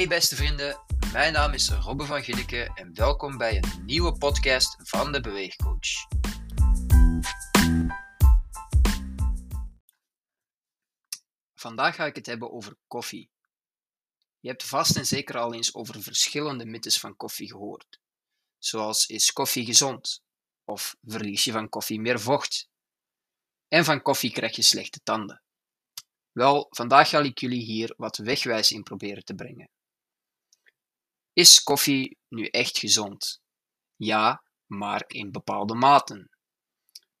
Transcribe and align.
Hey 0.00 0.08
beste 0.08 0.36
vrienden, 0.36 0.80
mijn 1.12 1.32
naam 1.32 1.52
is 1.52 1.68
Robbe 1.68 2.04
van 2.04 2.22
Ginneke 2.22 2.72
en 2.74 2.94
welkom 2.94 3.36
bij 3.36 3.56
een 3.56 3.84
nieuwe 3.84 4.18
podcast 4.18 4.76
van 4.88 5.12
de 5.12 5.20
Beweegcoach. 5.20 5.88
Vandaag 11.54 11.94
ga 11.94 12.06
ik 12.06 12.14
het 12.14 12.26
hebben 12.26 12.52
over 12.52 12.76
koffie. 12.86 13.30
Je 14.38 14.48
hebt 14.48 14.64
vast 14.64 14.96
en 14.96 15.06
zeker 15.06 15.38
al 15.38 15.54
eens 15.54 15.74
over 15.74 16.02
verschillende 16.02 16.66
mythes 16.66 17.00
van 17.00 17.16
koffie 17.16 17.48
gehoord. 17.48 18.00
Zoals 18.58 19.06
is 19.06 19.32
koffie 19.32 19.64
gezond? 19.64 20.22
Of 20.64 20.96
verlies 21.02 21.44
je 21.44 21.52
van 21.52 21.68
koffie 21.68 22.00
meer 22.00 22.20
vocht? 22.20 22.68
En 23.68 23.84
van 23.84 24.02
koffie 24.02 24.32
krijg 24.32 24.56
je 24.56 24.62
slechte 24.62 25.00
tanden. 25.02 25.42
Wel, 26.32 26.66
vandaag 26.70 27.08
ga 27.08 27.18
ik 27.20 27.38
jullie 27.38 27.62
hier 27.62 27.94
wat 27.96 28.16
wegwijs 28.16 28.72
in 28.72 28.82
proberen 28.82 29.24
te 29.24 29.34
brengen. 29.34 29.70
Is 31.40 31.62
koffie 31.62 32.18
nu 32.28 32.46
echt 32.46 32.78
gezond? 32.78 33.40
Ja, 33.96 34.44
maar 34.66 35.04
in 35.06 35.30
bepaalde 35.30 35.74
maten. 35.74 36.30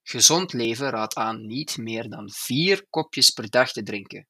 Gezond 0.02 0.52
leven 0.52 0.90
raadt 0.90 1.14
aan 1.14 1.46
niet 1.46 1.76
meer 1.76 2.08
dan 2.08 2.30
vier 2.30 2.86
kopjes 2.90 3.30
per 3.30 3.50
dag 3.50 3.72
te 3.72 3.82
drinken. 3.82 4.28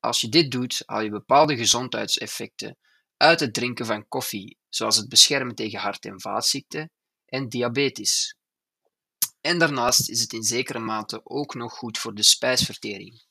Als 0.00 0.20
je 0.20 0.28
dit 0.28 0.50
doet, 0.50 0.82
haal 0.86 1.00
je 1.00 1.10
bepaalde 1.10 1.56
gezondheidseffecten 1.56 2.78
uit 3.16 3.40
het 3.40 3.54
drinken 3.54 3.86
van 3.86 4.08
koffie, 4.08 4.58
zoals 4.68 4.96
het 4.96 5.08
beschermen 5.08 5.54
tegen 5.54 5.78
hart- 5.78 6.04
en 6.04 6.20
vaatziekten 6.20 6.90
en 7.26 7.48
diabetes. 7.48 8.36
En 9.40 9.58
daarnaast 9.58 10.08
is 10.08 10.20
het 10.20 10.32
in 10.32 10.42
zekere 10.42 10.78
mate 10.78 11.20
ook 11.24 11.54
nog 11.54 11.72
goed 11.72 11.98
voor 11.98 12.14
de 12.14 12.22
spijsvertering. 12.22 13.24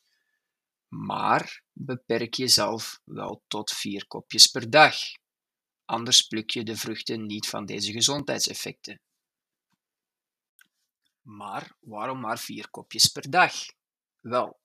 Maar 0.88 1.62
beperk 1.72 2.34
jezelf 2.34 3.00
wel 3.04 3.42
tot 3.46 3.70
vier 3.70 4.06
kopjes 4.06 4.46
per 4.46 4.70
dag. 4.70 4.96
Anders 5.84 6.22
pluk 6.22 6.50
je 6.50 6.62
de 6.62 6.76
vruchten 6.76 7.26
niet 7.26 7.48
van 7.48 7.66
deze 7.66 7.92
gezondheidseffecten. 7.92 9.00
Maar 11.22 11.76
waarom 11.80 12.20
maar 12.20 12.38
vier 12.38 12.70
kopjes 12.70 13.08
per 13.08 13.30
dag? 13.30 13.54
Wel, 14.20 14.60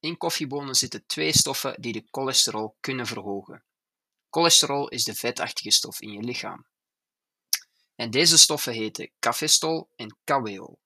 in 0.00 0.16
koffiebonen 0.16 0.74
zitten 0.74 1.06
twee 1.06 1.32
stoffen 1.32 1.80
die 1.80 1.92
de 1.92 2.08
cholesterol 2.10 2.76
kunnen 2.80 3.06
verhogen. 3.06 3.64
Cholesterol 4.30 4.88
is 4.88 5.04
de 5.04 5.14
vetachtige 5.14 5.70
stof 5.70 6.00
in 6.00 6.12
je 6.12 6.20
lichaam. 6.20 6.66
En 7.94 8.10
deze 8.10 8.38
stoffen 8.38 8.72
heten 8.72 9.10
cafestol 9.18 9.90
en 9.96 10.18
kaweol. 10.24 10.78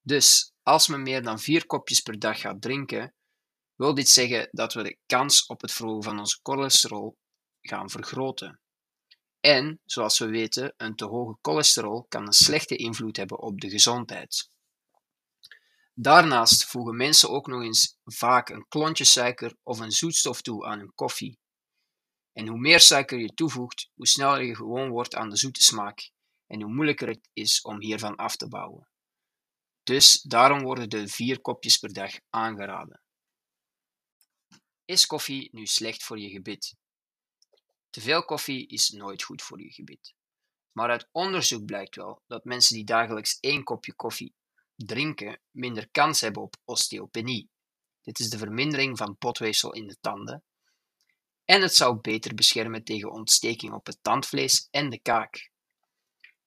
Dus 0.00 0.52
als 0.62 0.88
men 0.88 1.02
meer 1.02 1.22
dan 1.22 1.40
vier 1.40 1.66
kopjes 1.66 2.00
per 2.00 2.18
dag 2.18 2.40
gaat 2.40 2.62
drinken, 2.62 3.14
wil 3.74 3.94
dit 3.94 4.08
zeggen 4.08 4.48
dat 4.50 4.72
we 4.72 4.82
de 4.82 4.98
kans 5.06 5.46
op 5.46 5.60
het 5.60 5.72
verhogen 5.72 6.02
van 6.02 6.18
onze 6.18 6.38
cholesterol 6.42 7.16
gaan 7.68 7.90
vergroten. 7.90 8.60
En, 9.40 9.80
zoals 9.84 10.18
we 10.18 10.26
weten, 10.26 10.74
een 10.76 10.96
te 10.96 11.04
hoge 11.04 11.38
cholesterol 11.42 12.06
kan 12.08 12.26
een 12.26 12.32
slechte 12.32 12.76
invloed 12.76 13.16
hebben 13.16 13.38
op 13.38 13.60
de 13.60 13.70
gezondheid. 13.70 14.50
Daarnaast 15.94 16.64
voegen 16.64 16.96
mensen 16.96 17.30
ook 17.30 17.46
nog 17.46 17.62
eens 17.62 17.98
vaak 18.04 18.48
een 18.48 18.68
klontje 18.68 19.04
suiker 19.04 19.56
of 19.62 19.78
een 19.78 19.92
zoetstof 19.92 20.42
toe 20.42 20.66
aan 20.66 20.78
hun 20.78 20.94
koffie. 20.94 21.38
En 22.32 22.46
hoe 22.46 22.58
meer 22.58 22.80
suiker 22.80 23.18
je 23.18 23.34
toevoegt, 23.34 23.90
hoe 23.94 24.06
sneller 24.06 24.42
je 24.42 24.54
gewoon 24.54 24.88
wordt 24.88 25.14
aan 25.14 25.30
de 25.30 25.36
zoete 25.36 25.62
smaak 25.62 26.10
en 26.46 26.62
hoe 26.62 26.72
moeilijker 26.72 27.08
het 27.08 27.28
is 27.32 27.62
om 27.62 27.80
hiervan 27.80 28.16
af 28.16 28.36
te 28.36 28.48
bouwen. 28.48 28.88
Dus 29.82 30.22
daarom 30.22 30.62
worden 30.62 30.90
de 30.90 31.08
vier 31.08 31.40
kopjes 31.40 31.78
per 31.78 31.92
dag 31.92 32.12
aangeraden. 32.30 33.00
Is 34.84 35.06
koffie 35.06 35.48
nu 35.52 35.66
slecht 35.66 36.02
voor 36.04 36.18
je 36.18 36.30
gebit? 36.30 36.76
Te 37.96 38.02
veel 38.02 38.24
koffie 38.24 38.66
is 38.66 38.90
nooit 38.90 39.22
goed 39.22 39.42
voor 39.42 39.60
je 39.60 39.72
gebit. 39.72 40.14
Maar 40.72 40.90
uit 40.90 41.08
onderzoek 41.12 41.64
blijkt 41.64 41.96
wel 41.96 42.22
dat 42.26 42.44
mensen 42.44 42.74
die 42.74 42.84
dagelijks 42.84 43.38
één 43.40 43.64
kopje 43.64 43.94
koffie 43.94 44.34
drinken 44.74 45.40
minder 45.50 45.88
kans 45.90 46.20
hebben 46.20 46.42
op 46.42 46.56
osteopenie. 46.64 47.50
Dit 48.02 48.18
is 48.18 48.30
de 48.30 48.38
vermindering 48.38 48.98
van 48.98 49.16
potweefsel 49.16 49.72
in 49.72 49.86
de 49.86 49.96
tanden. 50.00 50.44
En 51.44 51.62
het 51.62 51.74
zou 51.74 52.00
beter 52.00 52.34
beschermen 52.34 52.84
tegen 52.84 53.12
ontsteking 53.12 53.72
op 53.72 53.86
het 53.86 53.98
tandvlees 54.02 54.68
en 54.70 54.90
de 54.90 55.00
kaak. 55.00 55.50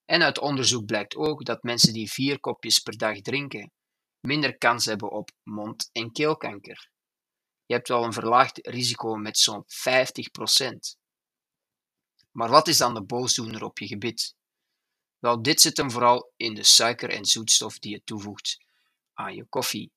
En 0.05 0.21
uit 0.21 0.39
onderzoek 0.39 0.85
blijkt 0.85 1.15
ook 1.15 1.45
dat 1.45 1.63
mensen 1.63 1.93
die 1.93 2.11
vier 2.11 2.39
kopjes 2.39 2.79
per 2.79 2.97
dag 2.97 3.21
drinken 3.21 3.71
minder 4.19 4.57
kans 4.57 4.85
hebben 4.85 5.11
op 5.11 5.31
mond- 5.43 5.89
en 5.91 6.11
keelkanker. 6.11 6.89
Je 7.65 7.73
hebt 7.73 7.87
wel 7.87 8.03
een 8.03 8.13
verlaagd 8.13 8.67
risico 8.67 9.15
met 9.15 9.37
zo'n 9.37 9.63
50%. 9.67 10.98
Maar 12.39 12.49
wat 12.49 12.67
is 12.67 12.77
dan 12.77 12.93
de 12.93 13.03
boosdoener 13.03 13.63
op 13.63 13.79
je 13.79 13.87
gebit? 13.87 14.35
Wel, 15.17 15.41
dit 15.41 15.61
zit 15.61 15.77
hem 15.77 15.91
vooral 15.91 16.33
in 16.35 16.53
de 16.53 16.63
suiker 16.63 17.09
en 17.09 17.25
zoetstof 17.25 17.79
die 17.79 17.91
je 17.91 18.03
toevoegt 18.03 18.65
aan 19.13 19.35
je 19.35 19.45
koffie. 19.45 19.91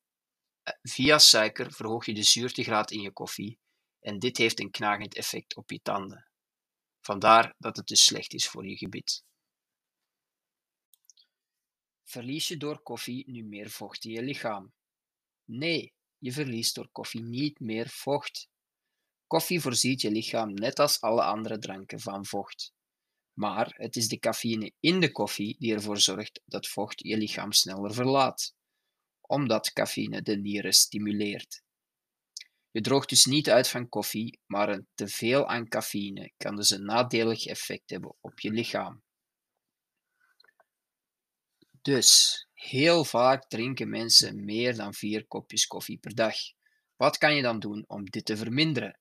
Eh, 0.63 0.75
via 0.83 1.19
suiker 1.19 1.73
verhoog 1.73 2.07
je 2.07 2.15
de 2.15 2.23
zuurtegraad 2.23 2.91
in 2.91 3.01
je 3.01 3.13
koffie 3.13 3.59
en 4.01 4.19
dit 4.19 4.37
heeft 4.37 4.61
een 4.61 4.71
knagend 4.71 5.15
effect 5.15 5.57
op 5.57 5.71
je 5.71 5.81
tanden. 5.83 6.29
Vandaar 7.01 7.55
dat 7.59 7.77
het 7.77 7.87
dus 7.87 8.05
slecht 8.05 8.33
is 8.33 8.49
voor 8.49 8.67
je 8.67 8.77
gebit. 8.77 9.25
Verlies 12.05 12.49
je 12.49 12.57
door 12.57 12.83
koffie 12.83 13.31
nu 13.31 13.45
meer 13.45 13.71
vocht 13.71 14.05
in 14.05 14.11
je 14.11 14.23
lichaam? 14.23 14.73
Nee, 15.45 15.93
je 16.19 16.33
verliest 16.33 16.75
door 16.75 16.89
koffie 16.93 17.23
niet 17.23 17.61
meer 17.61 17.89
vocht. 17.89 18.49
Koffie 19.33 19.61
voorziet 19.61 20.01
je 20.01 20.11
lichaam 20.11 20.55
net 20.55 20.79
als 20.79 21.01
alle 21.01 21.23
andere 21.23 21.59
dranken 21.59 22.01
van 22.01 22.27
vocht. 22.27 22.73
Maar 23.33 23.75
het 23.77 23.97
is 23.97 24.09
de 24.09 24.19
cafeïne 24.19 24.73
in 24.81 25.01
de 25.01 25.13
koffie 25.13 25.57
die 25.59 25.75
ervoor 25.75 25.99
zorgt 25.99 26.41
dat 26.45 26.69
vocht 26.69 27.01
je 27.01 27.17
lichaam 27.17 27.53
sneller 27.53 27.95
verlaat, 27.95 28.55
omdat 29.21 29.73
cafeïne 29.73 30.23
de 30.23 30.37
nieren 30.37 30.73
stimuleert. 30.73 31.63
Je 32.71 32.81
droogt 32.81 33.09
dus 33.09 33.25
niet 33.25 33.51
uit 33.51 33.69
van 33.69 33.89
koffie, 33.89 34.41
maar 34.47 34.69
een 34.69 34.87
teveel 34.95 35.47
aan 35.49 35.69
cafeïne 35.69 36.33
kan 36.37 36.57
dus 36.57 36.71
een 36.71 36.85
nadelig 36.85 37.47
effect 37.47 37.91
hebben 37.91 38.15
op 38.21 38.41
je 38.41 38.51
lichaam. 38.51 39.03
Dus, 41.83 42.47
heel 42.53 43.05
vaak 43.05 43.49
drinken 43.49 43.89
mensen 43.89 44.45
meer 44.45 44.77
dan 44.77 44.95
vier 44.95 45.27
kopjes 45.27 45.67
koffie 45.67 45.99
per 45.99 46.15
dag. 46.15 46.35
Wat 46.97 47.19
kan 47.19 47.35
je 47.35 47.43
dan 47.43 47.59
doen 47.59 47.85
om 47.87 48.05
dit 48.05 48.25
te 48.25 48.37
verminderen? 48.37 49.01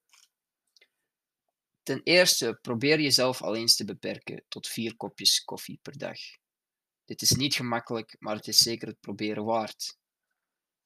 Ten 1.91 2.03
eerste, 2.03 2.59
probeer 2.61 2.99
jezelf 2.99 3.41
al 3.41 3.55
eens 3.55 3.75
te 3.75 3.85
beperken 3.85 4.43
tot 4.47 4.67
vier 4.67 4.95
kopjes 4.95 5.43
koffie 5.43 5.79
per 5.81 5.97
dag. 5.97 6.19
Dit 7.05 7.21
is 7.21 7.31
niet 7.31 7.55
gemakkelijk, 7.55 8.15
maar 8.19 8.35
het 8.35 8.47
is 8.47 8.57
zeker 8.57 8.87
het 8.87 8.99
proberen 8.99 9.43
waard. 9.43 9.97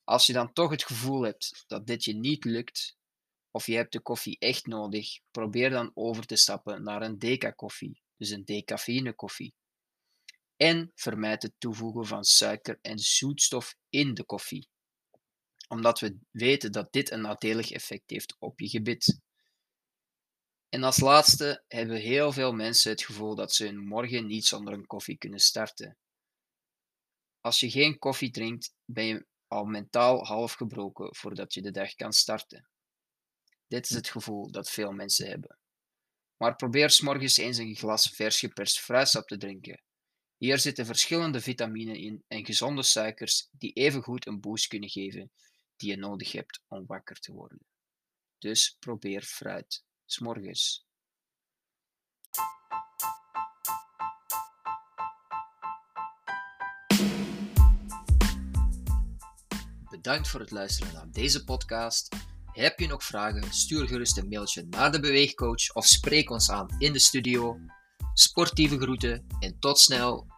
Als 0.04 0.26
je 0.26 0.34
dan 0.34 0.54
toch 0.54 0.72
het 0.72 0.84
gevoel 0.84 1.22
hebt 1.22 1.64
dat 1.68 1.88
dit 1.88 2.04
je 2.04 2.14
niet 2.14 2.46
lukt, 2.46 2.98
of 3.52 3.66
je 3.66 3.76
hebt 3.76 3.92
de 3.92 4.00
koffie 4.00 4.40
echt 4.40 4.66
nodig, 4.66 5.20
probeer 5.32 5.70
dan 5.70 5.92
over 5.94 6.26
te 6.26 6.36
stappen 6.36 6.84
naar 6.84 7.02
een 7.02 7.20
deca-koffie, 7.20 8.02
dus 8.18 8.30
een 8.30 8.46
decafeïne 8.46 9.14
koffie. 9.14 9.54
En 10.58 10.92
vermijd 10.96 11.42
het 11.42 11.54
toevoegen 11.58 12.06
van 12.06 12.24
suiker 12.24 12.80
en 12.82 13.00
zoetstof 13.00 13.76
in 13.90 14.14
de 14.14 14.24
koffie, 14.24 14.68
omdat 15.68 16.00
we 16.00 16.18
weten 16.32 16.72
dat 16.72 16.94
dit 16.94 17.12
een 17.12 17.22
nadelig 17.22 17.72
effect 17.72 18.10
heeft 18.10 18.36
op 18.40 18.60
je 18.60 18.70
gebit. 18.70 19.24
En 20.76 20.84
als 20.84 21.00
laatste 21.00 21.64
hebben 21.68 21.98
heel 21.98 22.32
veel 22.32 22.54
mensen 22.54 22.92
het 22.92 23.04
gevoel 23.04 23.36
dat 23.36 23.54
ze 23.54 23.66
hun 23.66 23.78
morgen 23.78 24.26
niet 24.26 24.46
zonder 24.46 24.74
een 24.74 24.88
koffie 24.88 25.18
kunnen 25.18 25.40
starten. 25.40 25.98
Als 27.42 27.60
je 27.60 27.70
geen 27.70 28.00
koffie 28.00 28.32
drinkt, 28.32 28.74
ben 28.86 29.06
je 29.06 29.26
al 29.48 29.66
mentaal 29.66 30.26
half 30.26 30.54
gebroken 30.54 31.16
voordat 31.16 31.54
je 31.54 31.62
de 31.62 31.72
dag 31.72 31.96
kan 31.96 32.14
starten. 32.14 32.68
Dit 33.68 33.90
is 33.90 33.96
het 33.96 34.10
gevoel 34.10 34.52
dat 34.52 34.70
veel 34.70 34.92
mensen 34.92 35.28
hebben. 35.28 35.58
Maar 36.38 36.56
probeer 36.56 36.90
s 36.90 37.02
morgens 37.02 37.38
eens 37.38 37.58
een 37.58 37.76
glas 37.76 38.10
vers 38.10 38.40
geperst 38.40 38.80
fruitsap 38.80 39.28
te 39.28 39.38
drinken. 39.38 39.82
Hier 40.38 40.60
zitten 40.60 40.86
verschillende 40.86 41.42
vitaminen 41.42 41.96
in 41.96 42.24
en 42.28 42.46
gezonde 42.46 42.84
suikers 42.84 43.48
die 43.52 43.74
evengoed 43.74 44.26
een 44.28 44.40
boost 44.40 44.68
kunnen 44.68 44.90
geven 44.90 45.32
die 45.76 45.90
je 45.90 45.98
nodig 45.98 46.32
hebt 46.32 46.62
om 46.68 46.86
wakker 46.86 47.20
te 47.20 47.32
worden. 47.32 47.60
Dus 48.38 48.76
probeer 48.80 49.22
fruit 49.22 49.84
s'morgens. 50.06 50.86
Bedankt 59.90 60.28
voor 60.28 60.40
het 60.40 60.52
luisteren 60.52 60.94
naar 60.94 61.12
deze 61.12 61.44
podcast. 61.44 62.16
Heb 62.46 62.80
je 62.80 62.88
nog 62.88 63.04
vragen? 63.04 63.54
Stuur 63.54 63.88
gerust 63.88 64.18
een 64.18 64.28
mailtje 64.28 64.66
naar 64.70 64.92
de 64.92 65.00
beweegcoach 65.00 65.74
of 65.74 65.86
spreek 65.86 66.30
ons 66.30 66.52
aan 66.52 66.76
in 66.78 66.94
de 66.94 67.00
studio. 67.00 67.58
Sportieve 68.14 68.78
groeten 68.80 69.28
en 69.40 69.60
tot 69.60 69.80
snel 69.80 70.35